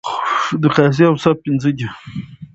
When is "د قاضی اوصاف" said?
0.61-1.37